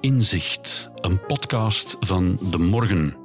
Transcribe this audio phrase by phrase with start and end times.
[0.00, 3.16] Inzicht, een podcast van De Morgen.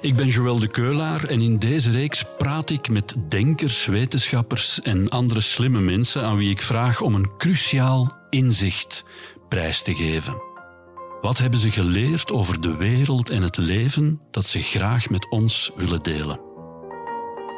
[0.00, 5.08] Ik ben Joël de Keulaar en in deze reeks praat ik met denkers, wetenschappers en
[5.08, 9.04] andere slimme mensen aan wie ik vraag om een cruciaal inzicht
[9.48, 10.42] prijs te geven.
[11.20, 15.72] Wat hebben ze geleerd over de wereld en het leven dat ze graag met ons
[15.76, 16.40] willen delen?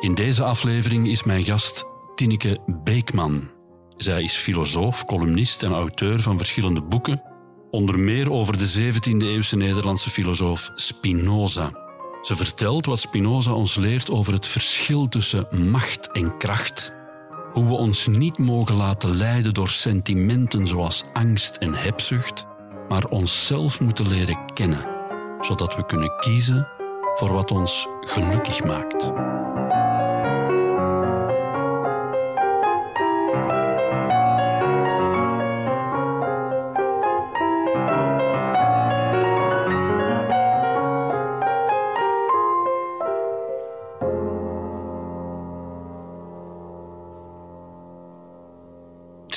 [0.00, 1.84] In deze aflevering is mijn gast
[2.14, 3.50] Tineke Beekman.
[3.96, 7.22] Zij is filosoof, columnist en auteur van verschillende boeken,
[7.70, 11.72] onder meer over de 17e-eeuwse Nederlandse filosoof Spinoza.
[12.22, 16.92] Ze vertelt wat Spinoza ons leert over het verschil tussen macht en kracht,
[17.52, 22.46] hoe we ons niet mogen laten leiden door sentimenten zoals angst en hebzucht,
[22.88, 24.84] maar onszelf moeten leren kennen,
[25.40, 26.68] zodat we kunnen kiezen
[27.14, 29.12] voor wat ons gelukkig maakt.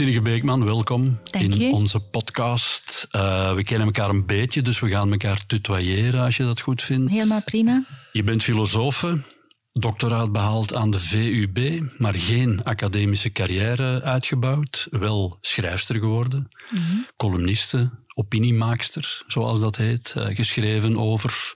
[0.04, 3.08] Tineke Beekman, welkom in onze podcast.
[3.12, 6.82] Uh, we kennen elkaar een beetje, dus we gaan elkaar tutoyeren als je dat goed
[6.82, 7.12] vindt.
[7.12, 7.84] Helemaal prima.
[8.12, 9.22] Je bent filosofe,
[9.72, 14.88] doctoraat behaald aan de VUB, maar geen academische carrière uitgebouwd.
[14.92, 20.14] Wel schrijfster geworden, mm columniste, opiniemaakster, zoals dat heet.
[20.18, 21.54] Uh, geschreven over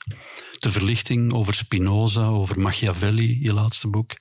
[0.59, 4.11] de verlichting, over Spinoza, over Machiavelli, je laatste boek.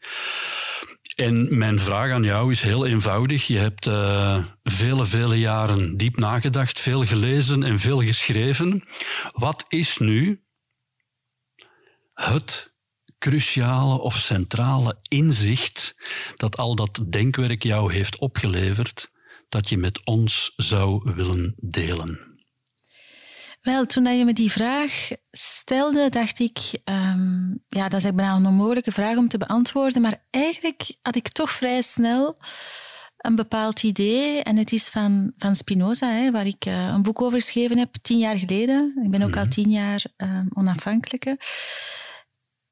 [1.17, 3.47] En mijn vraag aan jou is heel eenvoudig.
[3.47, 8.85] Je hebt uh, vele, vele jaren diep nagedacht, veel gelezen en veel geschreven.
[9.33, 10.45] Wat is nu
[12.15, 12.75] het
[13.19, 15.97] cruciale of centrale inzicht
[16.37, 19.11] dat al dat denkwerk jou heeft opgeleverd,
[19.49, 22.41] dat je met ons zou willen delen?
[23.61, 28.47] Wel, toen je me die vraag stelde, dacht ik, um, ja, dat is bijna een
[28.47, 32.37] onmogelijke vraag om te beantwoorden, maar eigenlijk had ik toch vrij snel
[33.17, 34.43] een bepaald idee.
[34.43, 37.95] En het is van, van Spinoza, hè, waar ik uh, een boek over geschreven heb,
[38.03, 39.01] tien jaar geleden.
[39.05, 39.51] Ik ben ook al mhm.
[39.51, 41.39] tien jaar um, onafhankelijke.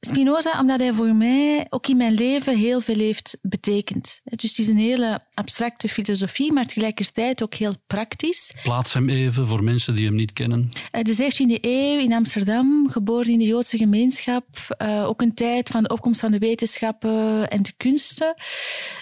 [0.04, 4.20] Spinoza, omdat hij voor mij ook in mijn leven heel veel heeft betekend.
[4.24, 8.52] Dus het is een hele abstracte filosofie, maar tegelijkertijd ook heel praktisch.
[8.62, 10.68] Plaats hem even voor mensen die hem niet kennen.
[10.90, 14.46] Eh, de 17e eeuw in Amsterdam, geboren in de Joodse gemeenschap.
[14.78, 18.34] Uh, ook een tijd van de opkomst van de wetenschappen en de kunsten.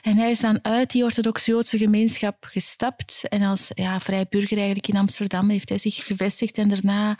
[0.03, 3.29] En hij is dan uit die orthodoxe Joodse gemeenschap gestapt.
[3.29, 7.19] En als ja, vrij burger eigenlijk in Amsterdam heeft hij zich gevestigd en daarna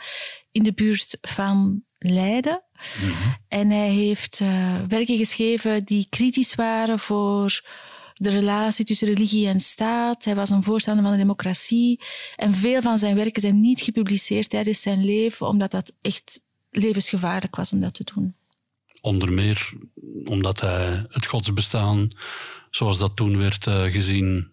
[0.51, 2.63] in de buurt van Leiden.
[3.01, 3.29] Mhm.
[3.47, 7.61] En hij heeft uh, werken geschreven die kritisch waren voor
[8.13, 10.25] de relatie tussen religie en staat.
[10.25, 12.01] Hij was een voorstander van de democratie.
[12.35, 16.41] En veel van zijn werken zijn niet gepubliceerd tijdens zijn leven, omdat dat echt
[16.71, 18.35] levensgevaarlijk was om dat te doen.
[19.01, 19.73] Onder meer
[20.25, 22.07] omdat hij het godsbestaan,
[22.69, 24.51] zoals dat toen werd uh, gezien,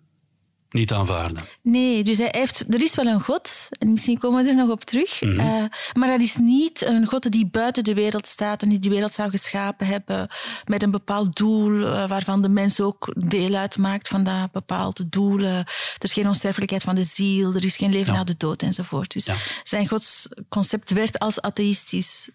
[0.70, 1.42] niet aanvaarden.
[1.62, 4.70] Nee, dus hij heeft, er is wel een God, en misschien komen we er nog
[4.70, 8.68] op terug, mm maar dat is niet een God die buiten de wereld staat en
[8.68, 10.28] die de wereld zou geschapen hebben
[10.64, 15.40] met een bepaald doel, uh, waarvan de mens ook deel uitmaakt van dat bepaalde doel.
[15.40, 15.66] Uh, er
[15.98, 19.12] is geen onsterfelijkheid van de ziel, er is geen leven na de dood enzovoort.
[19.12, 19.28] Dus
[19.62, 22.30] zijn godsconcept werd als atheïstisch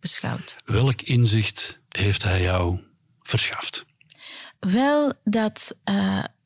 [0.00, 0.56] beschouwd.
[0.64, 2.78] Welk inzicht heeft hij jou
[3.22, 3.84] verschaft?
[4.60, 5.76] Wel dat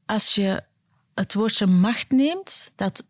[0.07, 0.63] als je
[1.15, 3.05] het woordje macht neemt, dat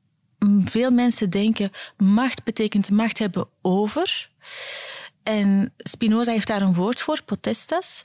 [0.65, 4.31] veel mensen denken macht betekent macht hebben over.
[5.23, 8.05] En Spinoza heeft daar een woord voor, potestas.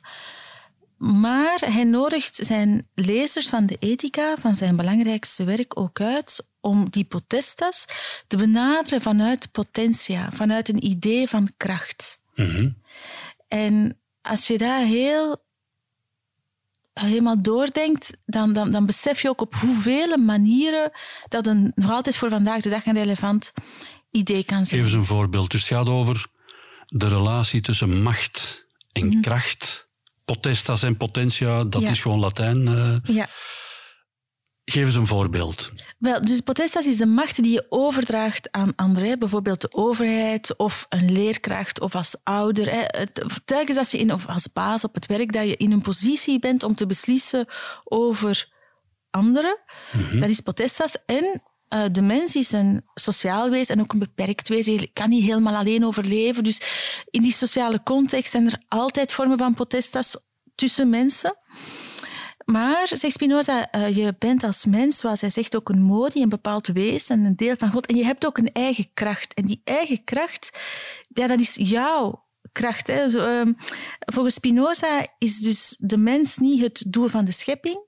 [0.97, 6.89] Maar hij nodigt zijn lezers van de ethica, van zijn belangrijkste werk, ook uit om
[6.89, 7.85] die potestas
[8.27, 12.19] te benaderen vanuit potentia, vanuit een idee van kracht.
[12.35, 12.69] Mhm.
[13.47, 15.44] En als je daar heel
[16.99, 20.91] helemaal doordenkt, dan, dan, dan besef je ook op hoeveel manieren
[21.27, 23.53] dat een nog altijd voor vandaag de dag een relevant
[24.11, 24.81] idee kan zijn.
[24.81, 25.51] Geef eens een voorbeeld.
[25.51, 26.27] Dus het gaat over
[26.85, 29.21] de relatie tussen macht en mhm.
[29.21, 29.87] kracht.
[30.25, 32.67] Potestas en potentia, dat is gewoon Latijn.
[32.67, 33.15] Uh.
[33.15, 33.27] Ja.
[34.65, 35.71] Geef eens een voorbeeld.
[35.97, 39.19] Wel, dus potestas is de macht die je overdraagt aan anderen.
[39.19, 42.71] Bijvoorbeeld de overheid of een leerkracht of als ouder.
[42.71, 43.05] Hè.
[43.45, 46.39] Telkens als je in, of als baas op het werk, dat je in een positie
[46.39, 47.47] bent om te beslissen
[47.83, 48.49] over
[49.09, 49.59] anderen.
[49.93, 50.19] Mhm.
[50.19, 50.97] Dat is potestas.
[51.05, 54.73] En uh, de mens is een sociaal wezen en ook een beperkt wezen.
[54.73, 56.43] Je kan niet helemaal alleen overleven.
[56.43, 56.61] Dus
[57.09, 60.17] in die sociale context zijn er altijd vormen van potestas
[60.55, 61.37] tussen mensen.
[62.45, 66.29] Maar, zegt Spinoza, uh, je bent als mens, zoals hij zegt, ook een modi, een
[66.29, 67.85] bepaald wezen, een deel van God.
[67.85, 69.33] En je hebt ook een eigen kracht.
[69.33, 70.59] En die eigen kracht,
[71.07, 72.87] ja, dat is jouw kracht.
[72.87, 73.07] Hè.
[73.07, 73.53] Uh,
[73.99, 77.84] volgens Spinoza is dus de mens niet het doel van de schepping,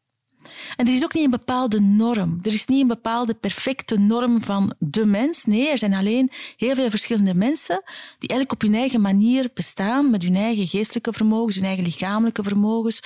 [0.76, 2.40] en er is ook niet een bepaalde norm.
[2.44, 5.46] Er is niet een bepaalde perfecte norm van de mens.
[5.46, 7.82] Nee, er zijn alleen heel veel verschillende mensen
[8.20, 12.44] die eigenlijk op hun eigen manier bestaan, met hun eigen geestelijke vermogens, hun eigen lichamelijke
[12.44, 13.02] vermogens,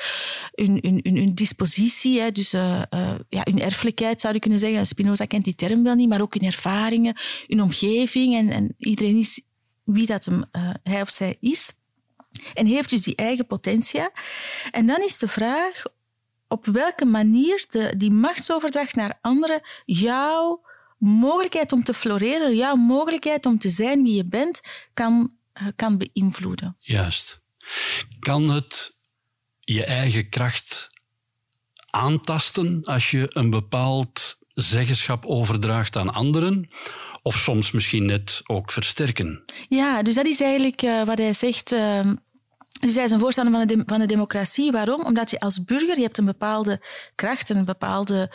[0.51, 4.85] hun, dispositie, hè, dus uh, uh, ja, hun erfelijkheid zou je kunnen zeggen.
[4.85, 7.15] Spinoza kent die term wel niet, maar ook hun ervaringen,
[7.47, 9.41] hun omgeving en, en iedereen is
[9.83, 11.71] wie dat hem, uh, hij of zij is.
[12.53, 14.11] En heeft dus die eigen potentia.
[14.71, 15.83] En dan is de vraag
[16.51, 20.61] op welke manier de, die machtsoverdracht naar anderen jouw
[20.97, 24.61] mogelijkheid om te floreren, jouw mogelijkheid om te zijn wie je bent,
[24.93, 26.75] kan, eh, kan beïnvloeden.
[26.79, 27.41] Juist.
[28.19, 28.97] Kan het
[29.59, 30.89] je eigen kracht
[31.89, 36.69] aantasten als je een bepaald zeggenschap overdraagt aan anderen?
[37.21, 39.43] Of soms misschien net ook versterken?
[39.69, 41.71] Ja, dus dat is eigenlijk uh, wat hij zegt.
[41.71, 42.11] Uh,
[42.81, 44.71] dus hij is een voorstander van de, van de democratie.
[44.71, 45.05] Waarom?
[45.05, 46.81] Omdat je als burger, je hebt een bepaalde
[47.15, 48.31] kracht, een bepaalde,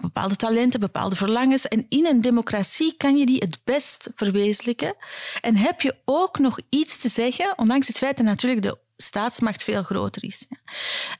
[0.00, 1.68] bepaalde talenten, bepaalde verlangens.
[1.68, 4.94] En in een democratie kan je die het best verwezenlijken.
[5.40, 9.64] En heb je ook nog iets te zeggen, ondanks het feit dat natuurlijk de staatsmacht
[9.64, 10.46] veel groter is.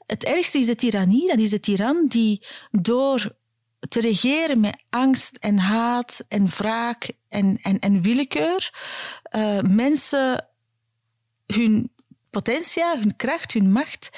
[0.06, 1.28] Het ergste is de tirannie.
[1.28, 3.36] Dat is de tiran die door
[3.88, 8.72] te regeren met angst en haat en wraak en, en, willekeur
[9.30, 10.48] uh, mensen
[11.46, 11.92] hun
[12.42, 14.10] potentia, hun kracht, hun macht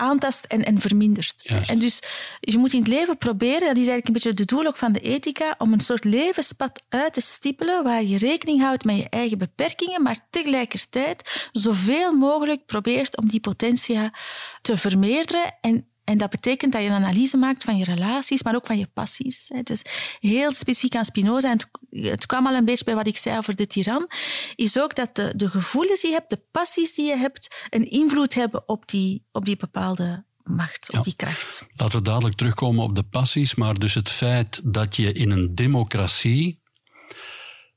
[0.00, 1.52] aantast en, en vermindert.
[1.66, 2.02] En dus
[2.40, 4.92] je moet in het leven proberen, dat is eigenlijk een beetje de doel ook van
[4.92, 9.08] de ethica, om een soort levenspad uit te stippelen waar je rekening houdt met je
[9.08, 14.14] eigen beperkingen, maar tegelijkertijd zoveel mogelijk probeert om die potentia
[14.62, 18.54] te vermeerderen en en dat betekent dat je een analyse maakt van je relaties, maar
[18.54, 19.50] ook van je passies.
[19.62, 19.82] Dus
[20.20, 21.58] heel specifiek aan Spinoza, en
[21.90, 24.10] het kwam al een beetje bij wat ik zei over de tiran,
[24.54, 27.90] is ook dat de, de gevoelens die je hebt, de passies die je hebt, een
[27.90, 31.66] invloed hebben op die, op die bepaalde macht, op die kracht.
[31.76, 35.54] Laten we dadelijk terugkomen op de passies, maar dus het feit dat je in een
[35.54, 36.60] democratie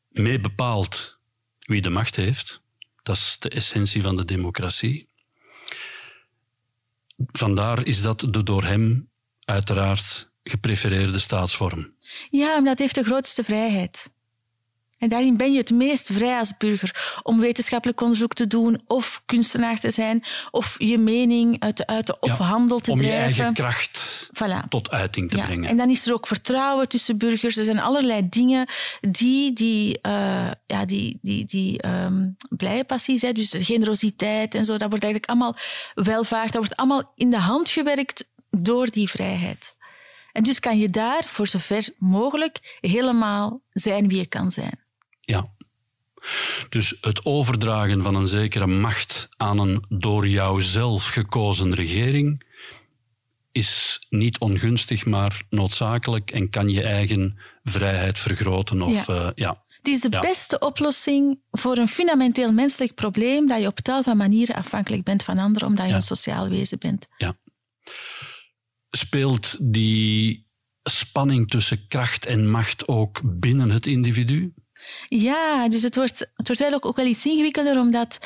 [0.09, 1.19] mee bepaalt
[1.59, 2.61] wie de macht heeft,
[3.03, 5.09] dat is de essentie van de democratie
[7.15, 11.95] vandaar is dat de door hem uiteraard geprefereerde staatsvorm.
[12.29, 14.12] Ja, omdat het heeft de grootste vrijheid.
[15.03, 19.21] En daarin ben je het meest vrij als burger om wetenschappelijk onderzoek te doen of
[19.25, 23.05] kunstenaar te zijn of je mening uit te uiten of handel te drijven.
[23.05, 24.67] Om je eigen kracht voilà.
[24.69, 25.45] tot uiting te ja.
[25.45, 25.69] brengen.
[25.69, 27.57] En dan is er ook vertrouwen tussen burgers.
[27.57, 28.67] Er zijn allerlei dingen
[29.01, 34.77] die, die, uh, ja, die, die, die um, blije passies, hè, dus generositeit en zo,
[34.77, 35.55] dat wordt eigenlijk allemaal
[35.93, 39.75] welvaart, dat wordt allemaal in de hand gewerkt door die vrijheid.
[40.31, 44.82] En dus kan je daar, voor zover mogelijk, helemaal zijn wie je kan zijn.
[45.25, 45.51] Ja.
[46.69, 52.51] Dus het overdragen van een zekere macht aan een door jou zelf gekozen regering
[53.51, 58.81] is niet ongunstig, maar noodzakelijk en kan je eigen vrijheid vergroten.
[58.81, 59.25] Of, ja.
[59.25, 59.63] Uh, ja.
[59.67, 64.17] Het is de beste oplossing voor een fundamenteel menselijk probleem dat je op tal van
[64.17, 65.95] manieren afhankelijk bent van anderen, omdat je ja.
[65.95, 67.07] een sociaal wezen bent.
[67.17, 67.35] Ja.
[68.89, 70.45] Speelt die
[70.83, 74.53] spanning tussen kracht en macht ook binnen het individu?
[75.07, 78.17] Ja, dus het wordt, het wordt eigenlijk ook wel iets ingewikkelder, omdat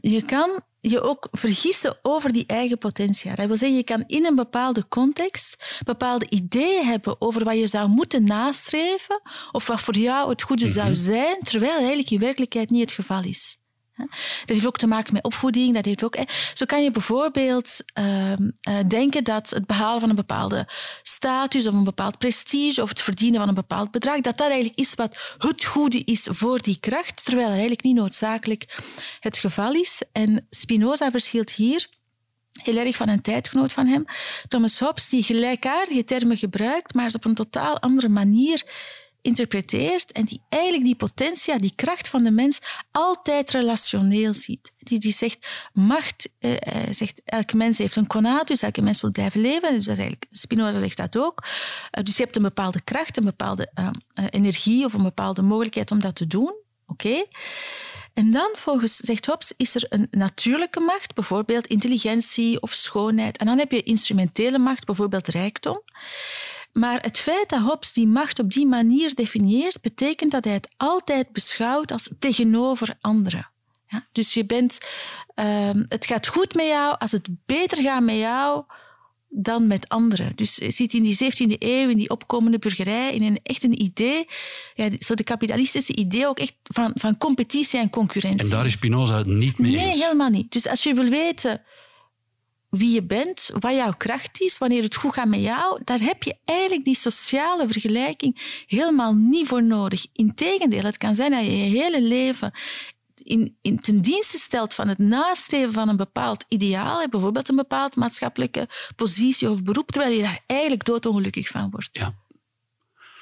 [0.00, 3.34] je kan je ook vergissen over die eigen potentia.
[3.34, 7.66] Dat wil zeggen, je kan in een bepaalde context bepaalde ideeën hebben over wat je
[7.66, 9.20] zou moeten nastreven
[9.52, 10.98] of wat voor jou het goede zou mhm.
[10.98, 13.59] zijn, terwijl eigenlijk in werkelijkheid niet het geval is.
[14.08, 15.74] Dat heeft ook te maken met opvoeding.
[15.74, 16.16] Dat heeft ook,
[16.54, 18.32] zo kan je bijvoorbeeld uh,
[18.88, 20.68] denken dat het behalen van een bepaalde
[21.02, 24.78] status of een bepaald prestige of het verdienen van een bepaald bedrag, dat dat eigenlijk
[24.78, 28.78] is wat het goede is voor die kracht, terwijl het eigenlijk niet noodzakelijk
[29.20, 30.02] het geval is.
[30.12, 31.88] En Spinoza verschilt hier
[32.62, 34.04] heel erg van een tijdgenoot van hem,
[34.48, 38.64] Thomas Hobbes, die gelijkaardige termen gebruikt, maar ze op een totaal andere manier
[39.22, 42.60] interpreteert en die eigenlijk die potentia, die kracht van de mens
[42.90, 44.72] altijd relationeel ziet.
[44.78, 49.40] Die, die zegt, macht, eh, zegt, elke mens heeft een conatus, elke mens wil blijven
[49.40, 49.74] leven.
[49.74, 51.44] Dus eigenlijk, Spinoza zegt dat ook.
[51.44, 53.88] Uh, dus je hebt een bepaalde kracht, een bepaalde uh,
[54.30, 56.54] energie of een bepaalde mogelijkheid om dat te doen.
[56.86, 57.24] Oké.
[58.14, 63.36] En dan, volgens, zegt Hobbes, is er een natuurlijke macht, bijvoorbeeld intelligentie of schoonheid.
[63.36, 65.82] En dan heb je instrumentele macht, bijvoorbeeld rijkdom.
[66.72, 70.68] Maar het feit dat Hobbes die macht op die manier definieert, betekent dat hij het
[70.76, 73.50] altijd beschouwt als tegenover anderen.
[73.86, 74.06] Ja?
[74.12, 74.78] Dus je bent,
[75.36, 78.64] uh, het gaat goed met jou als het beter gaat met jou
[79.28, 80.32] dan met anderen.
[80.34, 83.82] Dus je ziet in die 17e eeuw, in die opkomende burgerij, in een, echt een
[83.82, 84.26] idee,
[84.74, 88.44] ja, zo de kapitalistische idee ook echt van, van competitie en concurrentie.
[88.44, 89.80] En daar is Spinoza het niet mee eens.
[89.80, 90.52] Nee, helemaal niet.
[90.52, 91.62] Dus als je wil weten
[92.70, 96.22] wie je bent, wat jouw kracht is, wanneer het goed gaat met jou, daar heb
[96.22, 100.06] je eigenlijk die sociale vergelijking helemaal niet voor nodig.
[100.12, 102.52] Integendeel, het kan zijn dat je je hele leven
[103.22, 107.96] in, in ten dienste stelt van het nastreven van een bepaald ideaal, bijvoorbeeld een bepaald
[107.96, 111.98] maatschappelijke positie of beroep, terwijl je daar eigenlijk doodongelukkig van wordt.
[111.98, 112.14] Ja.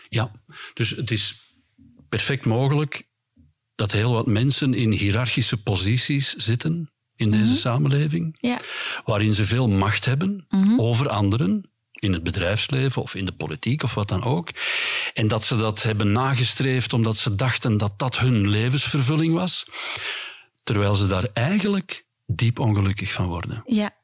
[0.09, 0.31] ja,
[0.75, 1.55] dus het is
[2.09, 3.09] perfect mogelijk
[3.75, 8.59] dat heel wat mensen in hiërarchische posities zitten in deze samenleving, Ja.
[9.05, 10.47] waarin ze veel macht hebben
[10.77, 14.49] over anderen, in het bedrijfsleven of in de politiek of wat dan ook.
[15.15, 19.67] En dat ze dat hebben nagestreefd omdat ze dachten dat dat hun levensvervulling was,
[20.63, 23.63] terwijl ze daar eigenlijk diep ongelukkig van worden.
[23.67, 23.97] Ja.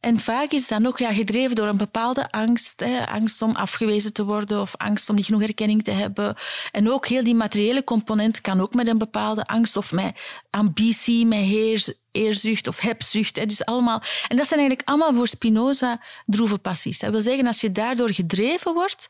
[0.00, 2.80] En vaak is dat ook ja, gedreven door een bepaalde angst.
[2.80, 3.06] Hè.
[3.06, 6.36] Angst om afgewezen te worden of angst om niet genoeg erkenning te hebben.
[6.70, 11.26] En ook heel die materiële component kan ook met een bepaalde angst of met ambitie,
[11.26, 13.36] met heer, eerzucht of hebzucht.
[13.36, 13.46] Hè.
[13.46, 14.02] Dus allemaal.
[14.28, 16.98] En dat zijn eigenlijk allemaal voor Spinoza droeve passies.
[16.98, 19.08] Dat wil zeggen, als je daardoor gedreven wordt,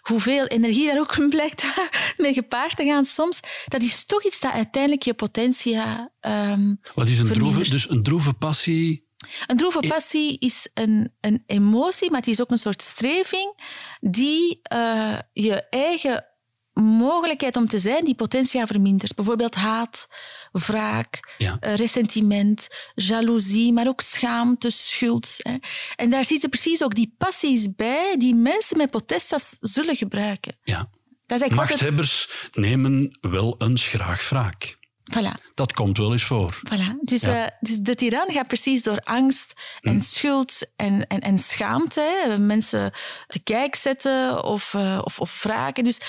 [0.00, 1.66] hoeveel energie daar ook blijkt
[2.16, 7.08] mee gepaard te gaan soms, dat is toch iets dat uiteindelijk je potentia ehm Wat
[7.08, 9.05] is een droeve, dus een droeve passie?
[9.46, 13.54] Een droeve passie is een, een emotie, maar het is ook een soort streving
[14.00, 16.26] die eh, je eigen
[16.72, 19.14] mogelijkheid om te zijn, die potentia vermindert.
[19.14, 20.08] Bijvoorbeeld haat,
[20.52, 21.56] wraak, Ja.
[21.60, 25.34] eh, ressentiment, jaloezie, maar ook schaamte, schuld.
[25.38, 25.56] Hè.
[25.96, 30.56] En daar zitten precies ook die passies bij die mensen met potestas zullen gebruiken.
[30.62, 30.88] Ja.
[31.26, 34.78] Dat Machthebbers nemen wel eens graag wraak.
[35.12, 35.52] Voilà.
[35.54, 36.60] Dat komt wel eens voor.
[36.74, 37.00] Voilà.
[37.00, 37.44] Dus, Ja.
[37.44, 42.38] eh, dus de tiran gaat precies door angst en schuld en, en, en schaamte hè,
[42.38, 42.92] mensen
[43.26, 45.84] te kijk zetten of, eh, of, of wraken.
[45.84, 46.00] Dus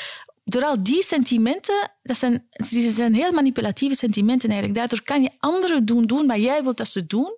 [0.50, 4.80] door al die sentimenten, dat zijn, die zijn heel manipulatieve sentimenten eigenlijk.
[4.80, 7.38] Daardoor kan je anderen doen doen wat jij wilt dat ze doen.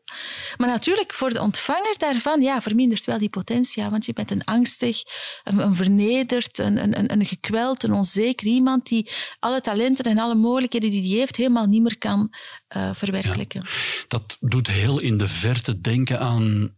[0.58, 3.90] Maar natuurlijk, voor de ontvanger daarvan, ja, vermindert wel die potentia.
[3.90, 5.02] Want je bent een angstig,
[5.44, 10.92] een, vernederd, een, een, een, gekweld, een onzeker iemand die alle talenten en alle mogelijkheden
[10.92, 12.34] die hij heeft helemaal niet meer kan
[12.68, 13.66] eh, verwerkelijken.
[14.08, 16.76] Dat doet heel in de verte denken aan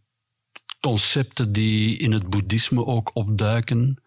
[0.80, 4.02] concepten die in het boeddhisme ook opduiken.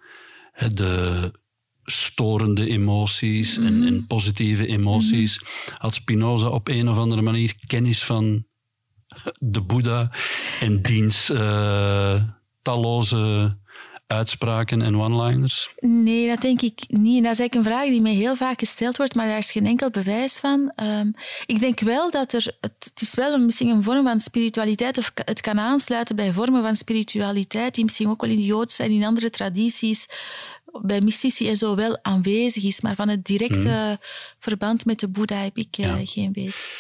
[0.73, 1.31] De
[1.85, 5.41] storende emoties en, en positieve emoties.
[5.77, 8.45] Had Spinoza op een of andere manier kennis van
[9.39, 10.11] de Boeddha
[10.59, 12.23] en diens eh,
[12.61, 13.57] talloze
[14.07, 15.73] uitspraken en one-liners?
[15.79, 17.17] Nee, dat denk ik niet.
[17.17, 19.51] En dat is eigenlijk een vraag die mij heel vaak gesteld wordt, maar daar is
[19.51, 20.71] geen enkel bewijs van.
[20.75, 21.11] Ehm,
[21.45, 22.57] ik denk wel dat er...
[22.61, 26.33] Het, het is wel een, misschien een vorm van spiritualiteit, of het kan aansluiten bij
[26.33, 30.07] vormen van spiritualiteit, die misschien ook wel in de Joodse en in andere tradities,
[30.81, 32.81] bij mystici en zo wel aanwezig is.
[32.81, 33.99] Maar van het directe
[34.39, 35.99] verband met de Boeddha heb ik eh, Ja.
[36.03, 36.75] geen weet.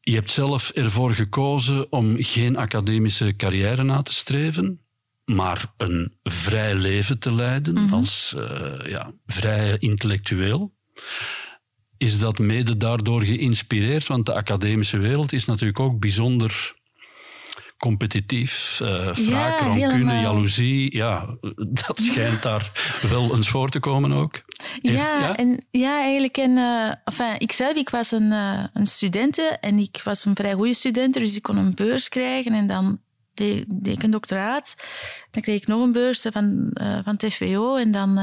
[0.00, 4.80] Je hebt zelf ervoor gekozen om geen academische carrière na te streven,
[5.24, 10.72] maar een vrij leven te leiden als eh, ja, vrij intellectueel.
[11.98, 14.06] Is dat mede daardoor geïnspireerd?
[14.06, 16.74] Want de academische wereld is natuurlijk ook bijzonder
[17.78, 18.80] competitief.
[18.80, 20.96] eh wraak, rancune, jaloezie.
[20.96, 21.36] Ja,
[21.84, 22.70] dat schijnt daar
[23.10, 24.42] wel eens voor te komen ook.
[24.82, 25.36] Heeft- Ja, ja?
[25.36, 26.36] En, ja, eigenlijk.
[26.36, 30.52] En, eh enfin, ikzelf, ik was een, eh, een studente en ik was een vrij
[30.54, 33.00] goede student, dus ik kon een beurs krijgen en dan
[33.34, 34.74] deed, deed ik een doctoraat.
[35.30, 36.70] Dan kreeg ik nog een beurs van,
[37.04, 38.18] van het FWO en dan...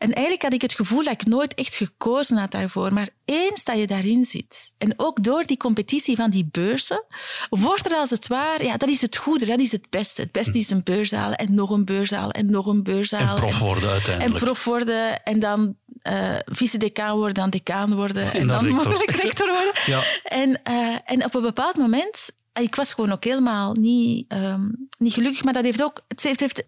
[0.00, 2.92] en eigenlijk had ik het gevoel dat ik nooit echt gekozen had daarvoor.
[2.92, 7.04] Maar eens dat je daarin zit, en ook door die competitie van die beurzen,
[7.50, 10.22] wordt er als het ware, ja, dat is het goede, dat is het beste.
[10.22, 13.10] Het beste is een beurs halen en nog een beurs halen en nog een beurs
[13.10, 13.28] halen.
[13.28, 14.44] En prof worden En uiteindelijk.
[14.44, 19.10] prof worden en dan eh vice-decaan worden, dan decaan worden en, En dan dan mogelijk
[19.10, 19.72] rector worden.
[19.94, 20.02] Ja.
[20.22, 22.30] En, eh, en op een bepaald moment,
[22.60, 26.40] ik was gewoon ook helemaal niet, ehm, niet gelukkig, maar dat heeft ook, het heeft,
[26.40, 26.64] heeft,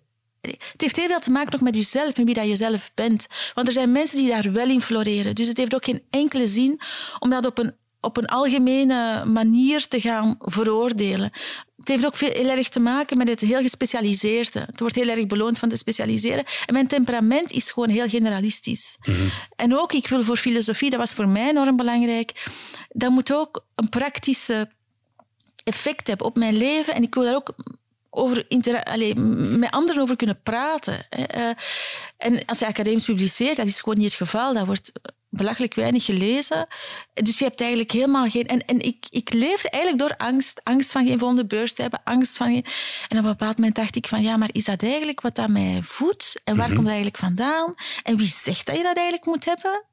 [0.51, 3.27] het heeft heel veel te maken nog met jezelf en wie dat je zelf bent.
[3.55, 5.35] Want er zijn mensen die daar wel in floreren.
[5.35, 6.81] Dus het heeft ook geen enkele zin
[7.19, 11.33] om dat op een, op een algemene manier te gaan veroordelen.
[11.77, 14.61] Het heeft ook veel, heel erg te maken met het heel gespecialiseerde.
[14.61, 16.45] Het wordt heel erg beloond van te specialiseren.
[16.67, 18.99] En mijn temperament is gewoon heel generalistisch.
[19.57, 22.49] En ook, ik wil voor filosofie, dat was voor mij enorm belangrijk,
[22.89, 24.71] dat moet ook een praktische
[25.65, 26.95] effect hebben op mijn leven.
[26.95, 27.55] En ik wil daar ook
[28.15, 28.47] over
[28.85, 31.07] allee, met anderen over kunnen praten.
[31.11, 31.51] Eh,
[32.17, 34.55] En als je academisch publiceert, dat is gewoon niet het geval.
[34.55, 34.93] Dat wordt
[35.29, 36.67] belachelijk weinig gelezen.
[37.15, 38.47] Dus je hebt eigenlijk helemaal geen...
[38.47, 40.61] En, en ik, ik leefde eigenlijk door angst.
[40.65, 42.65] Angst van geen volgende beurs te hebben, angst van geen...
[43.09, 45.49] En op een bepaald moment dacht ik van, ja, maar is dat eigenlijk wat dat
[45.49, 46.41] mij voedt?
[46.45, 46.75] En waar Mhm.
[46.75, 47.75] komt dat eigenlijk vandaan?
[48.03, 49.85] En wie zegt dat je dat eigenlijk moet hebben?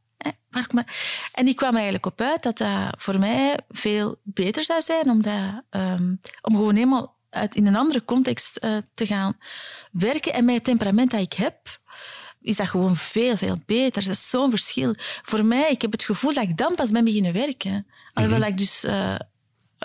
[1.32, 5.10] En ik kwam er eigenlijk op uit dat dat voor mij veel beter zou zijn
[5.10, 9.38] om, dat, ehm, om gewoon helemaal uit, in een andere context eh, te gaan
[9.92, 10.34] werken.
[10.34, 11.80] En met het temperament dat ik heb,
[12.42, 14.04] is dat gewoon veel, veel beter.
[14.04, 14.94] Dat is zo'n verschil.
[15.22, 17.88] Voor mij, ik heb het gevoel dat ik dan pas ben beginnen werken.
[18.14, 18.84] Alhoewel ik dus...
[18.84, 19.20] eh, eh.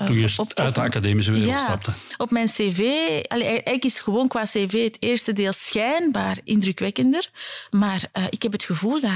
[0.07, 1.93] Toen je op- op- uit de academische wereld ja, stapte.
[2.17, 2.79] op mijn cv,
[3.29, 7.31] allee, eigenlijk is gewoon qua cv het eerste deel schijnbaar indrukwekkender.
[7.71, 9.11] Maar ik heb het gevoel dat...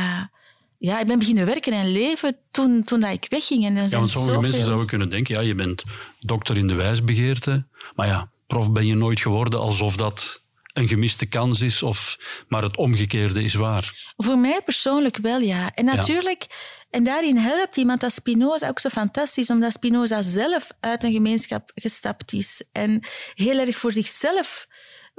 [0.78, 3.64] Ja, ik ben beginnen werken en leven toen, toen dat ik wegging.
[3.64, 5.82] En er Ja, want sommige mensen zouden kunnen denken, ja, je bent
[6.18, 11.26] dokter in de wijsbegeerte, maar ja, prof ben je nooit geworden alsof dat een gemiste
[11.26, 12.18] kans is, of,
[12.48, 14.12] maar het omgekeerde is waar.
[14.16, 15.74] Voor mij persoonlijk wel, ja.
[15.74, 16.46] En natuurlijk,
[16.90, 21.70] en daarin helpt iemand als Spinoza ook zo fantastisch, omdat Spinoza zelf uit een gemeenschap
[21.74, 24.66] gestapt is en heel erg voor zichzelf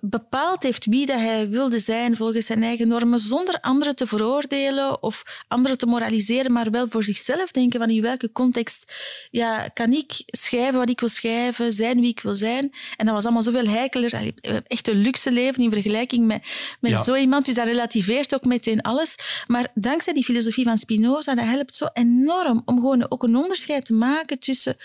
[0.02, 5.04] bepaald heeft wie dat hij wilde zijn volgens zijn eigen normen, zonder anderen te veroordelen
[5.04, 8.94] of anderen te moraliseren, maar wel voor zichzelf denken van in welke context
[9.32, 12.74] ja, kan ik schrijven wat ik wil schrijven, zijn wie ik wil zijn.
[12.96, 14.34] En dat was allemaal zoveel heikeler.
[14.68, 16.44] Echt een luxe leven in vergelijking met,
[16.80, 17.04] met Ja.
[17.04, 17.46] zo iemand.
[17.46, 19.16] Dus dat relativeert ook meteen alles.
[19.48, 23.86] Maar dankzij die filosofie van Spinoza, dat helpt zo enorm om gewoon ook een onderscheid
[23.86, 24.78] te maken tussen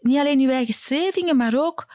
[0.00, 1.86] niet alleen uw eigen strevingen, maar ook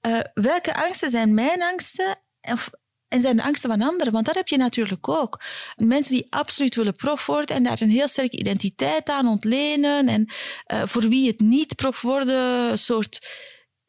[0.00, 2.70] eh, welke angsten zijn mijn angsten of,
[3.08, 4.12] en zijn de angsten van anderen?
[4.12, 5.42] Want dat heb je natuurlijk ook.
[5.76, 10.32] Mensen die absoluut willen prof worden en daar een heel sterke identiteit aan ontlenen en
[10.64, 13.20] eh, voor wie het niet prof worden soort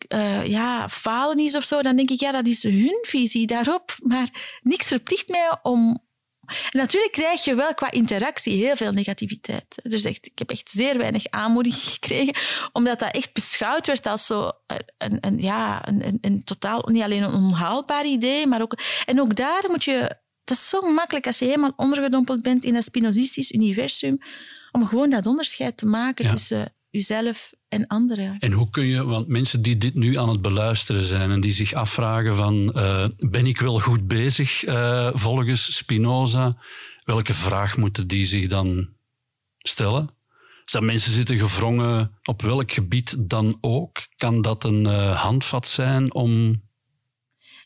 [0.07, 3.95] eh, ja, falen is of zo, dan denk ik, ja, dat is hun visie daarop.
[4.03, 6.09] Maar niks verplicht mij om...
[6.71, 9.79] En natuurlijk krijg je wel qua interactie heel veel negativiteit.
[9.83, 12.35] Dus echt, ik heb echt zeer weinig aanmoediging gekregen,
[12.71, 14.51] omdat dat echt beschouwd werd als zo
[14.97, 18.77] een, een, ja, een, een, een totaal, niet alleen een onhaalbaar idee, maar ook...
[19.05, 20.19] En ook daar moet je...
[20.43, 24.17] Het is zo makkelijk als je helemaal ondergedompeld bent in dat spinozistisch universum,
[24.71, 26.31] om gewoon dat onderscheid te maken Ja.
[26.31, 28.37] tussen jezelf en anderen.
[28.39, 31.51] En hoe kun je, want mensen die dit nu aan het beluisteren zijn en die
[31.51, 36.57] zich afvragen van, eh, ben ik wel goed bezig eh, volgens Spinoza?
[37.03, 38.89] Welke vraag moeten die zich dan
[39.57, 40.09] stellen?
[40.63, 45.67] Als dat mensen zitten gevrongen op welk gebied dan ook, kan dat een eh, handvat
[45.67, 46.61] zijn om...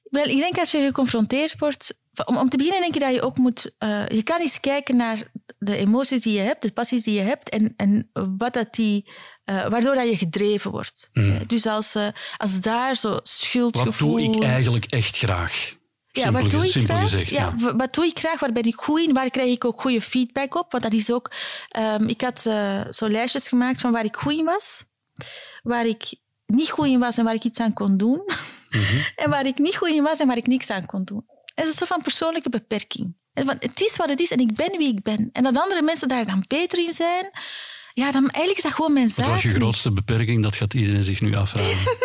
[0.03, 1.99] Wel, ik denk als je geconfronteerd wordt...
[2.25, 3.75] Om, om te beginnen denk ik dat je ook moet...
[4.07, 7.49] je kan eens kijken naar de emoties die je hebt, de passies die je hebt
[7.49, 9.05] en, en wat dat die...
[9.45, 11.09] eh, waardoor dat je gedreven wordt.
[11.13, 14.15] Eh, Dus als, eh, als daar zo Wat schuldgevoel...
[14.17, 15.75] doe ik eigenlijk echt graag?
[16.11, 17.01] Ja, wat doe ik graag?
[17.01, 17.55] gezegd, ja.
[17.77, 18.39] Wat doe ik graag?
[18.39, 19.13] Waar ben ik goed in?
[19.13, 20.71] Waar krijg ik ook goede feedback op?
[20.71, 21.31] Want dat is ook...
[21.69, 24.83] ehm, ik had eh, zo lijstjes gemaakt van waar ik goed in was,
[25.63, 28.21] waar ik niet goed in was en waar ik iets aan kon doen.
[28.69, 29.01] Mhm.
[29.23, 31.25] en waar ik niet goed in was en waar ik niks aan kon doen.
[31.55, 33.15] Het is een soort van persoonlijke beperking.
[33.33, 35.29] En van, Het is wat het is en ik ben wie ik ben.
[35.33, 37.31] En dat andere mensen daar dan beter in zijn,
[37.95, 39.25] ja, dan eigenlijk is dat gewoon mijn zaak.
[39.25, 40.43] Wat was je grootste beperking?
[40.43, 41.97] Dat gaat iedereen zich nu afvragen.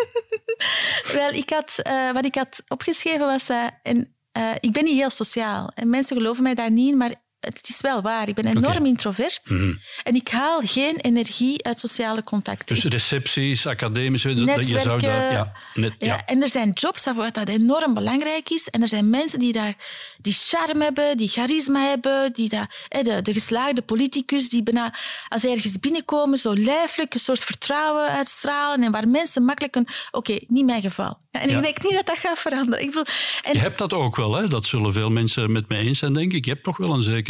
[1.16, 3.70] Wel, ik had, eh, wat ik had opgeschreven was dat...
[3.82, 5.70] En, eh, ik ben niet heel sociaal.
[5.74, 8.28] En mensen geloven mij daar niet in, maar het is wel waar.
[8.28, 9.50] Ik ben enorm introvert.
[9.50, 9.74] Mhm.
[10.02, 12.74] En ik haal geen energie uit sociale contacten.
[12.74, 15.32] Dus recepties, academisch, je zou daar...
[15.32, 16.24] Ja, net, Ja, ja.
[16.26, 18.68] En er zijn jobs waarvoor dat enorm belangrijk is.
[18.68, 19.74] En er zijn mensen die daar
[20.20, 22.50] die charme hebben, die charisma hebben, die
[22.88, 24.98] hè, de, de geslaagde politicus die bijna
[25.28, 29.88] als ze ergens binnenkomen zo lijfelijk een soort vertrouwen uitstralen en waar mensen makkelijk een...
[30.10, 31.18] Oké, niet mijn geval.
[31.30, 31.56] En Ja.
[31.56, 32.80] ik denk niet dat dat gaat veranderen.
[32.80, 33.04] Ik bedoel,
[33.42, 34.48] en, Je hebt dat ook wel, hè?
[34.48, 36.44] dat zullen veel mensen met mij eens zijn, denk ik.
[36.44, 37.29] Je hebt toch wel een zeker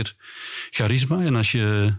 [0.70, 1.20] charisma.
[1.20, 1.94] En als je...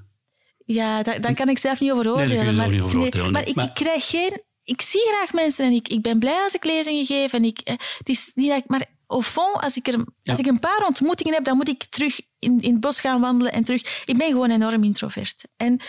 [0.65, 2.37] Ja, daar, daar kan ik zelf niet over daar oordelen.
[2.37, 2.81] kun je zelf maar, niet
[3.19, 3.65] over maar, nee.
[3.65, 4.41] ik, krijg geen...
[4.63, 7.33] Ik zie graag mensen en ik, ik ben blij als ik lezingen geef.
[7.33, 10.39] En ik, eh, het is niet dat ik, maar au fond, als ik, er, als
[10.39, 13.53] ik een paar ontmoetingen heb, dan moet ik terug in, in het bos gaan wandelen
[13.53, 14.03] en terug.
[14.05, 15.43] Ik ben gewoon enorm introvert.
[15.57, 15.81] En,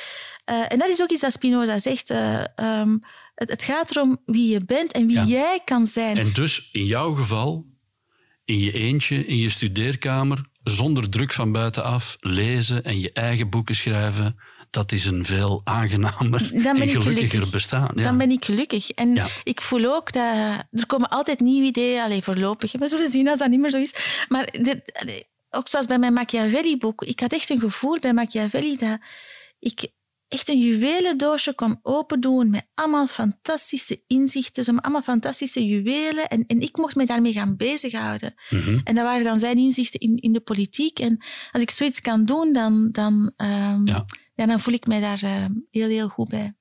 [0.44, 2.10] eh, en dat is ook iets dat Spinoza zegt.
[2.10, 2.98] eh, ehm,
[3.34, 5.24] het, het gaat erom wie je bent en wie Ja.
[5.24, 6.18] jij kan zijn.
[6.18, 7.66] En dus in jouw geval,
[8.44, 13.74] in je eentje, in je studeerkamer, zonder druk van buitenaf, lezen en je eigen boeken
[13.74, 14.36] schrijven,
[14.70, 17.50] dat is een veel aangenamer en gelukkiger gelukkig.
[17.50, 17.90] bestaan.
[17.94, 18.02] Ja.
[18.02, 18.90] Dan ben ik gelukkig.
[18.90, 19.26] En Ja.
[19.42, 20.24] ik voel ook dat
[20.70, 22.02] er komen altijd nieuwe ideeën.
[22.02, 22.72] Alleen voorlopig.
[22.72, 24.24] We zullen zien als dat niet meer zo is.
[24.28, 24.82] Maar er-
[25.50, 27.02] ook zoals bij mijn Machiavelli-boek.
[27.02, 28.98] Ik had echt een gevoel bij Machiavelli dat
[29.58, 29.86] ik
[30.32, 36.28] echt een juwelendoosje kon open doen met allemaal fantastische inzichten, zo allemaal fantastische juwelen.
[36.28, 38.34] En, en ik mocht me daarmee gaan bezighouden.
[38.50, 38.80] Mhm.
[38.84, 40.98] En dat waren dan zijn inzichten in, in de politiek.
[40.98, 44.04] En als ik zoiets kan doen, dan, dan, ehm, Ja.
[44.34, 46.54] ja, dan voel ik mij daar uh, heel, heel goed bij.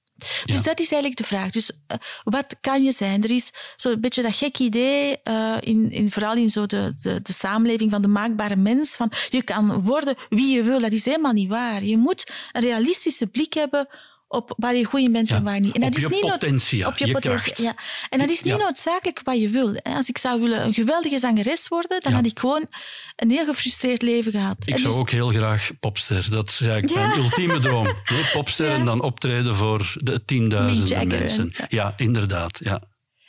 [0.45, 1.51] Dus dat is eigenlijk de vraag.
[1.51, 3.23] Dus uh, wat kan je zijn?
[3.23, 7.21] Er is zo'n beetje dat gek idee, uh, in, in, vooral in zo de, de,
[7.21, 10.79] de, samenleving van de maakbare mens, van je kan worden wie je wil.
[10.79, 11.83] Dat is helemaal niet waar.
[11.83, 13.87] Je moet een realistische blik hebben
[14.31, 15.75] op waar je goed in bent en waar niet.
[15.75, 17.75] En dat op is je niet op je, je potentie, ja.
[18.09, 19.79] En dat is niet noodzakelijk wat je wil.
[19.81, 22.65] Als ik zou willen een geweldige zangeres worden, dan had ik gewoon
[23.15, 24.55] een heel gefrustreerd leven gehad.
[24.59, 26.27] Ik zou dus- ook heel graag popster.
[26.29, 27.85] Dat is eigenlijk mijn ultieme droom.
[28.11, 31.53] Nee, popster en dan optreden voor de tienduizenden mensen.
[31.69, 32.59] Ja, inderdaad.
[32.63, 32.81] Ja.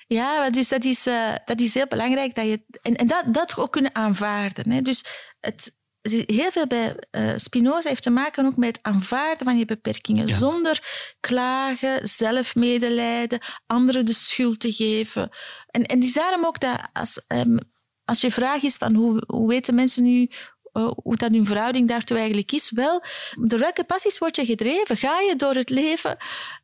[0.07, 2.35] Ja, dus dat is, uh, dat is heel belangrijk.
[2.35, 4.71] Dat je, en en dat, dat ook kunnen aanvaarden.
[4.71, 4.83] Hè.
[4.83, 5.05] Dus
[5.41, 5.77] het,
[6.11, 10.29] heel veel bij uh, Spinoza heeft te maken ook met het aanvaarden van je beperkingen.
[10.29, 10.83] Zonder
[11.21, 15.31] klagen, zelfmedelijden, anderen de schuld te geven.
[15.71, 17.59] En, en het is daarom ook dat als, um,
[18.05, 20.31] als je vraag is van hoe, hoe weten mensen nu
[20.73, 23.05] uh, hoe dat hun verhouding daartoe eigenlijk is, wel,
[23.41, 24.97] door welke passies word je gedreven?
[24.97, 26.17] Ga je door het leven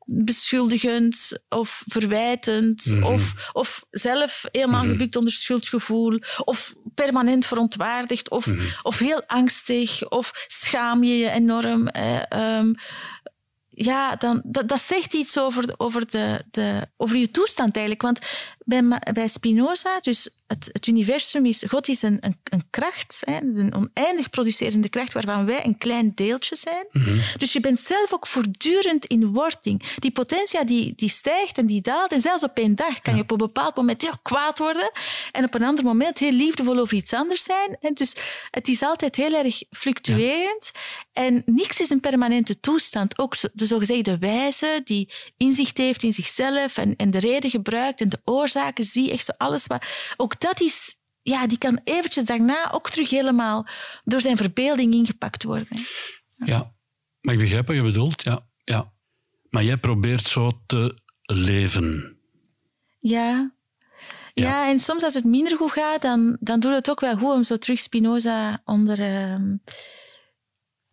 [0.04, 3.12] beschuldigend of verwijtend mm -hmm.
[3.12, 4.96] of, of zelf helemaal mm -hmm.
[4.98, 8.68] gebukt onder schuldgevoel of permanent verontwaardigd of, mm -hmm.
[8.82, 11.88] of heel angstig of schaam je je enorm.
[11.88, 12.74] Eh, um,
[13.68, 18.02] ja, dan, dat, dat zegt iets over, over, de, de, over je toestand eigenlijk.
[18.02, 18.18] Want
[18.68, 23.36] bij, bij Spinoza, dus het, het universum is, God is een, een, een kracht, hè,
[23.36, 26.86] een oneindig producerende kracht waarvan wij een klein deeltje zijn.
[26.92, 27.20] Mm -hmm.
[27.38, 29.94] Dus je bent zelf ook voortdurend in wording.
[29.98, 32.12] Die potentia die, die stijgt en die daalt.
[32.12, 33.18] En zelfs op één dag kan ja.
[33.18, 34.90] je op een bepaald moment heel kwaad worden
[35.32, 37.76] en op een ander moment heel liefdevol over iets anders zijn.
[37.80, 38.14] En dus
[38.50, 40.70] het is altijd heel erg fluctuerend.
[40.72, 40.80] Ja.
[41.12, 43.18] En niks is een permanente toestand.
[43.18, 48.08] Ook de zogezegde wijze die inzicht heeft in zichzelf en, en de reden gebruikt en
[48.08, 48.20] de
[48.74, 49.84] zie, echt zo alles wat...
[50.16, 53.66] Ook dat is, ja, die kan eventjes daarna ook terug helemaal
[54.04, 55.68] door zijn verbeelding ingepakt worden.
[56.34, 56.76] Ja, ja
[57.20, 58.46] maar ik begrijp wat je bedoelt, ja.
[58.64, 58.92] ja.
[59.50, 62.18] Maar jij probeert zo te leven.
[62.98, 63.56] Ja.
[64.34, 67.16] Ja, ja en soms als het minder goed gaat, dan, dan doet het ook wel
[67.16, 68.98] goed om zo terug Spinoza onder...
[68.98, 69.54] Uh,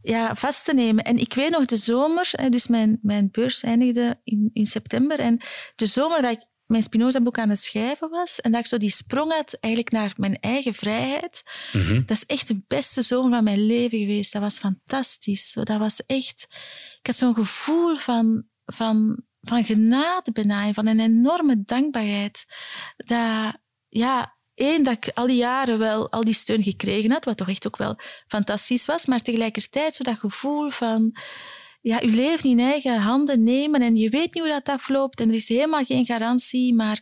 [0.01, 1.03] ja, vast te nemen.
[1.03, 5.19] En ik weet nog de zomer, dus mijn, mijn beurs eindigde in, in september.
[5.19, 5.41] En
[5.75, 8.89] de zomer dat ik mijn Spinoza-boek aan het schrijven was en dat ik zo die
[8.89, 11.43] sprong had eigenlijk naar mijn eigen vrijheid.
[11.73, 12.03] Mm -hmm.
[12.05, 14.33] Dat is echt de beste zomer van mijn leven geweest.
[14.33, 15.53] Dat was fantastisch.
[15.53, 16.47] Dat was echt...
[16.99, 22.45] Ik had zo'n gevoel van, van, van genade bijna, van een enorme dankbaarheid.
[22.95, 23.53] Dat,
[23.87, 27.49] ja, één, dat ik al die jaren wel al die steun gekregen had, wat toch
[27.49, 31.15] echt ook wel fantastisch was, maar tegelijkertijd zo dat gevoel van
[31.87, 35.29] ja, je leven in eigen handen nemen en je weet niet hoe dat afloopt en
[35.29, 36.73] er is helemaal geen garantie.
[36.73, 36.99] Maar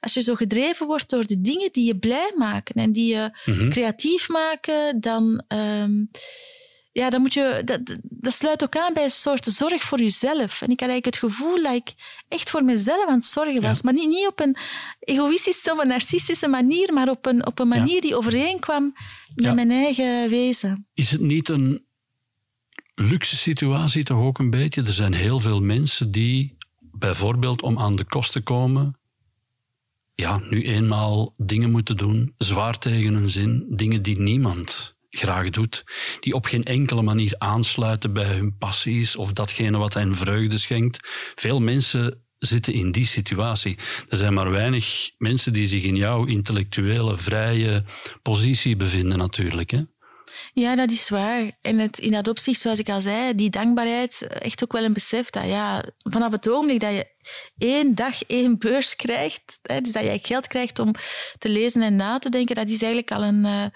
[0.00, 3.38] als je zo gedreven wordt door de dingen die je blij maken en die je
[3.44, 3.68] mm -hmm.
[3.68, 6.10] creatief maken, dan, um,
[6.92, 10.62] ja, dan moet je, dat, dat sluit ook aan bij een soort zorg voor jezelf.
[10.62, 11.94] En ik had eigenlijk het gevoel dat ik
[12.28, 13.76] echt voor mezelf aan het zorgen was.
[13.76, 13.80] Ja.
[13.82, 14.56] Maar niet, niet op een
[15.00, 18.00] egoïstische of een narcistische manier, maar op een, op een manier ja.
[18.00, 18.92] die overeenkwam
[19.34, 19.54] met ja.
[19.54, 20.88] mijn eigen wezen.
[20.94, 21.85] Is het niet een
[22.96, 24.82] luxe situatie toch ook een beetje.
[24.82, 28.98] Er zijn heel veel mensen die bijvoorbeeld om aan de kost te komen,
[30.14, 35.84] ja, nu eenmaal dingen moeten doen, zwaar tegen hun zin, dingen die niemand graag doet,
[36.20, 41.08] die op geen enkele manier aansluiten bij hun passies of datgene wat hen vreugde schenkt.
[41.34, 43.78] Veel mensen zitten in die situatie.
[44.08, 47.84] Er zijn maar weinig mensen die zich in jouw intellectuele, vrije
[48.22, 49.70] positie bevinden natuurlijk.
[49.70, 49.82] Hè?
[50.52, 51.50] Ja, dat is waar.
[51.62, 54.92] En het, in dat opzicht, zoals ik al zei, die dankbaarheid, echt ook wel een
[54.92, 57.14] besef dat ja, vanaf het ogenblik dat je
[57.58, 60.94] één dag één beurs krijgt, hè, dus dat je geld krijgt om
[61.38, 63.66] te lezen en na te denken, dat is eigenlijk al een, uh,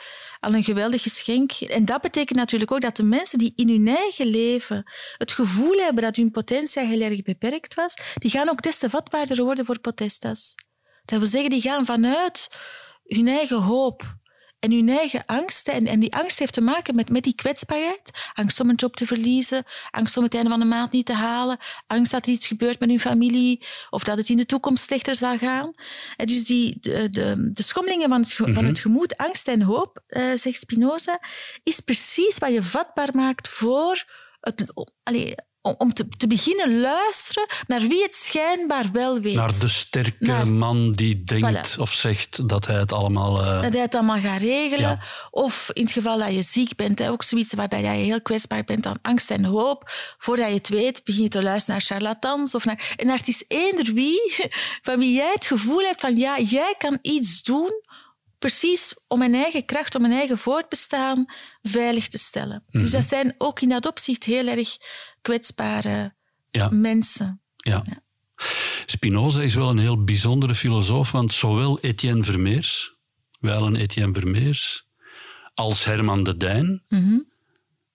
[0.40, 1.52] al een geweldig geschenk.
[1.52, 5.78] En dat betekent natuurlijk ook dat de mensen die in hun eigen leven het gevoel
[5.78, 9.64] hebben dat hun potentie heel erg beperkt was, die gaan ook des te vatbaarder worden
[9.64, 10.54] voor protestas.
[11.04, 12.48] Dat wil zeggen, die gaan vanuit
[13.04, 14.18] hun eigen hoop
[14.60, 15.68] en hun eigen angst.
[15.68, 18.10] En, en die angst heeft te maken met, met die kwetsbaarheid.
[18.32, 21.14] Angst om een job te verliezen, angst om het einde van de maand niet te
[21.14, 24.84] halen, angst dat er iets gebeurt met hun familie of dat het in de toekomst
[24.84, 25.70] slechter zal gaan.
[26.16, 30.02] En dus die, de, de, de schommelingen van het, van het gemoed, angst en hoop,
[30.08, 31.20] uh, zegt Spinoza,
[31.62, 34.04] is precies wat je vatbaar maakt voor
[34.40, 34.72] het,
[35.62, 39.34] om te, te, beginnen luisteren naar wie het schijnbaar wel weet.
[39.34, 41.80] Naar de sterke naar, man die denkt voilà.
[41.80, 43.40] of zegt dat hij het allemaal...
[43.40, 43.62] Uh...
[43.62, 44.88] Dat hij het allemaal gaat regelen.
[44.88, 45.02] Ja.
[45.30, 48.64] Of in het geval dat je ziek bent, hè, ook zoiets waarbij je heel kwetsbaar
[48.64, 49.90] bent aan angst en hoop.
[50.18, 52.54] Voordat je het weet, begin je te luisteren naar charlatans.
[52.54, 54.48] Of naar, en het is eender wie
[54.82, 57.82] van wie jij het gevoel hebt van ja, jij kan iets doen
[58.40, 61.24] precies om mijn eigen kracht, om mijn eigen voortbestaan
[61.62, 62.64] veilig te stellen.
[62.68, 62.92] Dus Mhm.
[62.92, 64.76] dat zijn ook in dat opzicht heel erg
[65.22, 66.14] kwetsbare
[66.50, 66.68] Ja.
[66.72, 67.40] mensen.
[67.56, 67.84] Ja.
[68.86, 72.94] Spinoza is wel een heel bijzondere filosoof, want zowel Etienne Vermeers,
[73.40, 74.86] wel een Etienne Vermeers,
[75.54, 77.18] als Herman de Dijn, Mhm.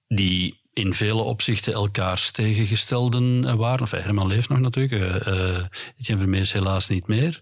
[0.08, 3.80] die in vele opzichten elkaars tegengestelden waren.
[3.80, 5.66] Enfin, Herman leeft nog natuurlijk, eh,
[6.00, 7.42] Etienne Vermeers helaas niet meer.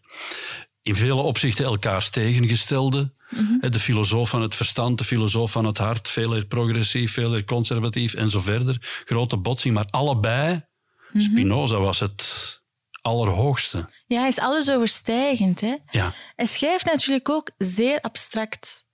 [0.83, 3.13] In vele opzichten elkaars tegengestelde.
[3.29, 7.33] Eh, De filosoof van het verstand, de filosoof van het hart, veel eer progressief, veel
[7.33, 9.03] eer conservatief en zo verder.
[9.05, 10.65] Grote botsing, maar allebei,
[11.13, 12.61] Spinoza was het
[13.01, 13.89] allerhoogste.
[14.07, 15.61] Ja, hij is alles overstijgend.
[15.61, 15.75] Hè?
[15.91, 16.13] Ja.
[16.35, 18.85] Hij schrijft natuurlijk ook zeer abstract.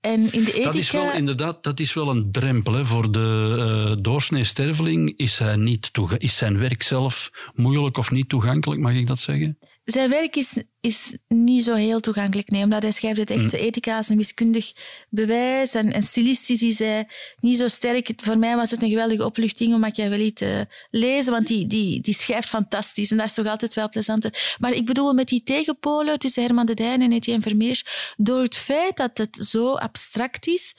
[0.00, 0.64] En in de ethica...
[0.64, 2.72] Dat is wel inderdaad dat is wel een drempel.
[2.72, 2.84] Hè.
[2.84, 8.28] Voor de eh doorsnee sterveling is, hij niet is zijn werk zelf moeilijk of niet
[8.28, 9.58] toegankelijk, mag ik dat zeggen?
[9.84, 13.58] Zijn werk is, is niet zo heel toegankelijk, nee, omdat hij schrijft het echt Mm.
[13.58, 14.72] ethica als een wiskundig
[15.08, 17.08] bewijs en, en stilistisch is hij
[17.40, 18.12] niet zo sterk.
[18.16, 22.14] Voor mij was het een geweldige opluchting om Machiavelli te lezen, want die, die, die
[22.14, 24.56] schrijft fantastisch en dat is toch altijd wel plezanter.
[24.58, 28.56] Maar ik bedoel, met die tegenpolen tussen Herman de Dijn en Etienne Vermeers, door het
[28.56, 30.76] feit dat het zo abstract is,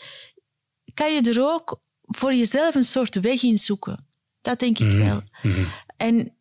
[0.93, 4.07] kan je er ook voor jezelf een soort weg in zoeken.
[4.41, 5.21] Dat denk ik wel.
[5.41, 5.63] Mhm.
[5.97, 6.37] En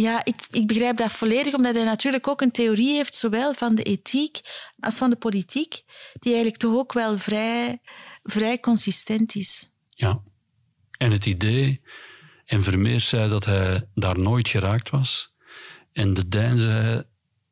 [0.00, 3.74] ja, ik, ik begrijp dat volledig, omdat hij natuurlijk ook een theorie heeft, zowel van
[3.74, 4.40] de ethiek
[4.80, 5.82] als van de politiek,
[6.12, 7.80] die eigenlijk toch ook wel vrij,
[8.22, 9.70] vrij consistent is.
[9.90, 10.22] Ja.
[10.98, 11.80] En het idee,
[12.44, 15.32] en Vermeers zei dat hij daar nooit geraakt was.
[15.92, 17.02] En de Dijn zei,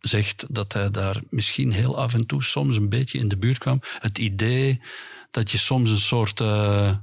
[0.00, 3.58] zegt dat hij daar misschien heel af en toe soms een beetje in de buurt
[3.58, 3.80] kwam.
[3.98, 4.82] Het idee
[5.30, 6.96] dat je soms een soort eh,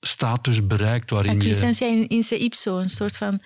[0.00, 1.38] status bereikt waarin je...
[1.38, 3.42] Acquiescentia in, in se ipso, een soort van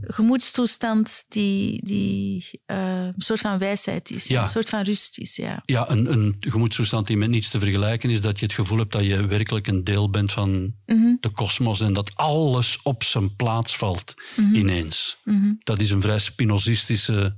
[0.00, 4.40] gemoedstoestand die, die eh, een soort van wijsheid is, Ja.
[4.40, 5.36] een soort van rust is.
[5.36, 5.62] Ja.
[5.64, 8.92] Ja, een, een gemoedstoestand die met niets te vergelijken is, dat je het gevoel hebt
[8.92, 11.14] dat je werkelijk een deel bent van Mhm.
[11.20, 14.54] de kosmos en dat alles op zijn plaats valt Mhm.
[14.54, 15.16] ineens.
[15.64, 17.36] Dat is een vrij spinozistische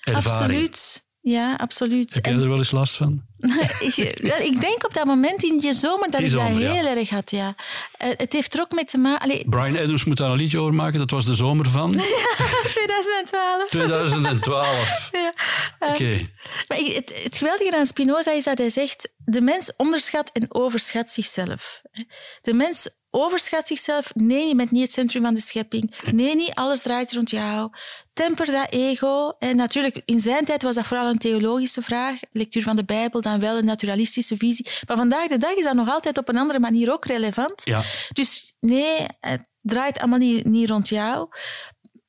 [0.00, 0.50] ervaring.
[0.52, 1.05] Absoluut.
[1.28, 2.14] Ja, absoluut.
[2.14, 3.22] Heb jij En- er wel eens last van?
[3.80, 6.60] ik, wel, ik denk op dat moment in die zomer dat Die ik zomer, dat
[6.60, 6.72] ja.
[6.72, 7.54] heel erg had, ja.
[7.98, 9.48] Eh, het heeft er ook mee te maken...
[9.48, 10.98] Brian Adams moet daar een liedje over maken.
[10.98, 13.68] Dat was de zomer van 2012.
[13.70, 15.08] 2012.
[15.12, 15.32] Ja.
[15.90, 16.30] Oké.
[16.68, 20.46] Maar ik- het, het geweldige aan Spinoza is dat hij zegt: de mens onderschat en
[20.54, 21.80] overschat zichzelf.
[22.40, 24.14] De mens overschat zichzelf.
[24.14, 25.94] Nee, je bent niet het centrum van de schepping.
[26.12, 27.70] Nee, niet alles draait rond jou.
[28.12, 29.34] Temper dat ego.
[29.38, 32.20] En natuurlijk, in zijn tijd was dat vooral een theologische vraag.
[32.32, 34.66] Lectuur van de Bijbel, dan wel een naturalistische visie.
[34.86, 37.64] Maar vandaag de dag is dat nog altijd op een andere manier ook relevant.
[37.64, 37.82] Ja.
[38.12, 41.28] Dus nee, het draait allemaal niet, niet rond jou.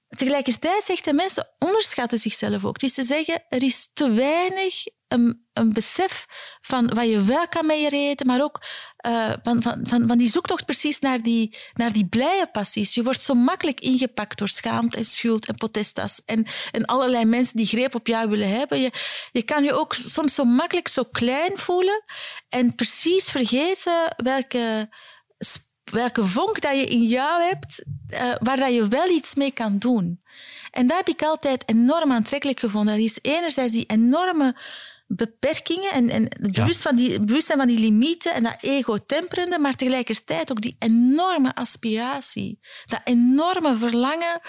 [0.09, 2.73] Tegelijkertijd zegt de mensen onderschatten zichzelf ook.
[2.73, 6.25] Het is te zeggen, er is te weinig een, een besef
[6.61, 8.63] van wat je wel kan met je reden, maar ook
[8.97, 12.93] eh, van, van, van, van die zoektocht precies naar die, naar die blije passies.
[12.93, 17.57] Je wordt zo makkelijk ingepakt door schaamte en schuld en potestas en, en allerlei mensen
[17.57, 18.81] die greep op jou willen hebben.
[18.81, 18.91] Je,
[19.31, 22.03] je kan je ook soms zo makkelijk zo klein voelen
[22.49, 24.89] en precies vergeten welke
[25.91, 29.77] welke vonk dat je in jou hebt, eh, waar dat je wel iets mee kan
[29.77, 30.21] doen.
[30.71, 32.93] En dat heb ik altijd enorm aantrekkelijk gevonden.
[32.93, 34.55] Er is enerzijds die enorme
[35.07, 36.61] beperkingen en, en Ja.
[36.61, 41.55] bewust van die, bewustzijn van die limieten en dat ego-temperende, maar tegelijkertijd ook die enorme
[41.55, 42.59] aspiratie.
[42.85, 44.41] Dat enorme verlangen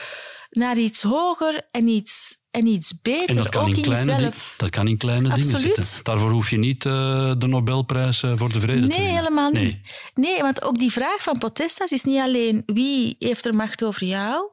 [0.50, 4.12] naar iets hoger en iets, en iets beter, En dat kan, ook in in kleine,
[4.12, 4.54] jezelf.
[4.56, 5.84] dat kan in kleine dingen zitten.
[6.04, 9.16] Daarvoor hoef je niet eh, de Nobelprijs eh, voor de vrede te Nee, winnen.
[9.16, 9.64] helemaal Nee.
[9.64, 10.00] niet.
[10.14, 14.06] Nee, want ook die vraag van potestas is niet alleen wie heeft er macht over
[14.06, 14.50] jou,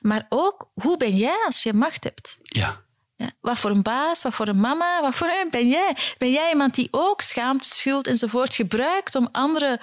[0.00, 2.38] maar ook hoe ben jij als je macht hebt.
[2.42, 2.86] Ja.
[3.18, 5.96] Ja, wat voor een baas, wat voor een mama, wat voor een ben jij?
[6.18, 9.80] Ben jij iemand die ook schaamte, schuld enzovoort gebruikt om anderen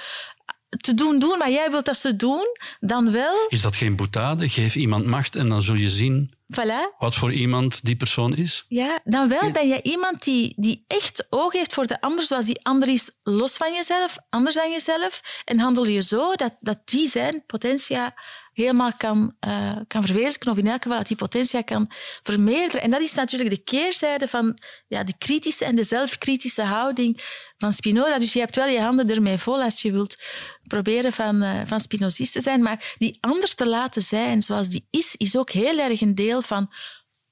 [0.78, 2.58] te doen doen wat jij wilt dat ze doen?
[2.80, 4.50] Dan wel, Is dat geen boetade?
[4.50, 8.66] Geef iemand macht en dan zul je zien voilà, wat voor iemand die persoon is.
[8.68, 12.46] Ja, dan wel ben je iemand die, die echt oog heeft voor de ander, zoals
[12.46, 15.22] die ander is, los van jezelf, anders dan jezelf.
[15.46, 18.14] En handel je zo dat, dat die zijn potentia
[18.56, 21.92] helemaal kan, eh, kan verwezenlijken, of in elk geval dat die potentia kan
[22.24, 22.82] vermeerderen.
[22.82, 27.22] En dat is natuurlijk de keerzijde van ja, de kritische en de zelfkritische houding
[27.58, 28.20] van Spinoza.
[28.20, 30.16] Dus je hebt wel je handen ermee vol als je wilt
[30.68, 32.62] proberen van, eh, van Spinozist te zijn.
[32.62, 36.42] Maar die ander te laten zijn zoals die is, is ook heel erg een deel
[36.42, 36.74] van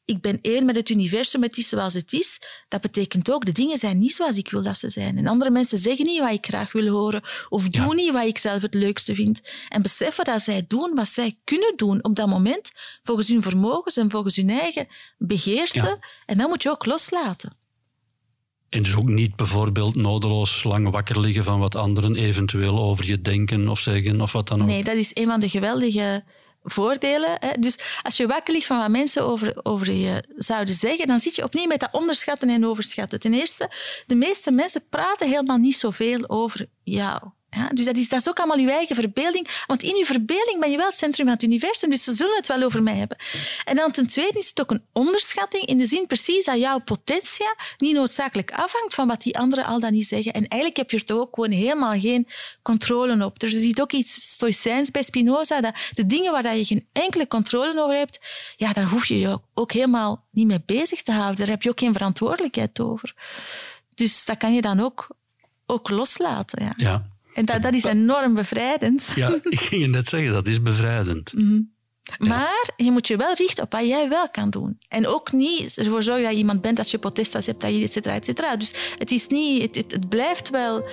[0.05, 2.41] ik ben één met het universum, het is zoals het is.
[2.67, 5.17] Dat betekent ook, de dingen zijn niet zoals ik wil dat ze zijn.
[5.17, 8.37] En andere mensen zeggen niet wat ik graag wil horen, of doen niet wat ik
[8.37, 9.41] zelf het leukste vind.
[9.69, 13.97] En beseffen dat zij doen wat zij kunnen doen op dat moment, volgens hun vermogens
[13.97, 14.87] en volgens hun eigen
[15.17, 15.77] begeerte.
[15.77, 15.99] Ja.
[16.25, 17.61] En dat moet je ook loslaten.
[18.69, 23.21] En dus ook niet bijvoorbeeld nodeloos lang wakker liggen van wat anderen eventueel over je
[23.21, 24.67] denken of zeggen of wat dan ook.
[24.67, 26.23] Nee, dat is een van de geweldige
[26.63, 27.37] voordelen.
[27.39, 27.49] Hè.
[27.59, 31.35] Dus als je wakker ligt van wat mensen over, over je zouden zeggen, dan zit
[31.35, 33.19] je opnieuw met dat onderschatten en overschatten.
[33.19, 33.71] Ten eerste,
[34.05, 37.21] de meeste mensen praten helemaal niet zoveel over jou.
[37.55, 39.47] Ja, dus dat is, dat is ook allemaal je eigen verbeelding.
[39.67, 42.35] Want in je verbeelding ben je wel het centrum van het universum, dus ze zullen
[42.35, 43.17] het wel over mij hebben.
[43.65, 46.79] En dan ten tweede is het ook een onderschatting in de zin precies dat jouw
[46.79, 50.33] potentia niet noodzakelijk afhangt van wat die anderen al dan niet zeggen.
[50.33, 52.27] En eigenlijk heb je er toch ook gewoon helemaal geen
[52.61, 53.39] controle op.
[53.39, 57.27] Dus er zit ook iets stoïcijns bij Spinoza, dat de dingen waar je geen enkele
[57.27, 58.19] controle over hebt,
[58.55, 61.35] ja, daar hoef je je ook helemaal niet mee bezig te houden.
[61.35, 63.13] Daar heb je ook geen verantwoordelijkheid over.
[63.95, 65.07] Dus dat kan je dan ook,
[65.65, 66.63] ook loslaten.
[66.63, 66.73] Ja.
[66.77, 67.12] Ja.
[67.33, 69.11] En dat, dat is enorm bevrijdend.
[69.15, 71.33] Ja, ik ging net zeggen, dat is bevrijdend.
[71.33, 71.61] Mhm.
[72.17, 74.79] Maar je moet je wel richten op wat jij wel kan doen.
[74.87, 77.83] En ook niet ervoor zorgen dat je iemand bent als je potestas hebt, dat je
[77.83, 78.55] et cetera, et cetera.
[78.55, 80.87] Dus het, is niet, het, het, het blijft wel,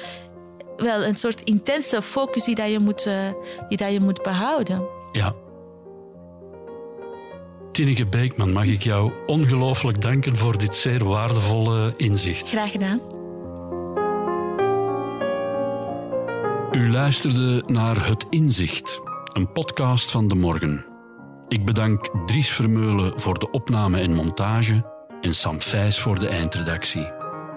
[0.76, 3.33] wel een soort intense focus die, dat je, moet, uh,
[3.68, 4.83] die dat je moet behouden.
[5.12, 5.35] Ja.
[7.72, 12.48] Tineke Beekman, mag ik jou ongelooflijk danken voor dit zeer waardevolle inzicht.
[12.48, 13.20] Graag gedaan.
[16.81, 19.01] U luisterde naar Het Inzicht,
[19.33, 20.87] een podcast van De Morgen.
[21.49, 24.85] Ik bedank Dries Vermeulen voor de opname en montage
[25.21, 27.09] en Sam Vijs voor de eindredactie.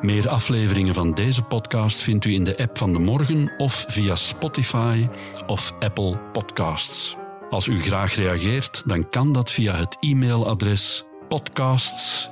[0.01, 4.15] Meer afleveringen van deze podcast vindt u in de app van De Morgen of via
[4.15, 5.07] Spotify
[5.47, 7.17] of Apple Podcasts.
[7.49, 12.29] Als u graag reageert, dan kan dat via het e-mailadres podcasts.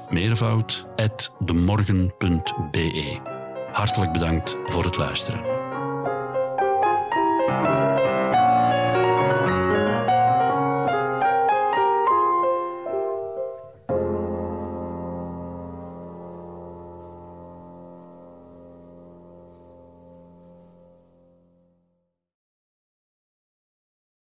[3.71, 5.60] Hartelijk bedankt voor het luisteren.